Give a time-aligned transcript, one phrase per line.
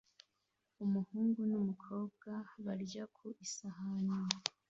[0.85, 2.31] Umuhungu n'umukobwa
[2.65, 4.17] barya ku isahani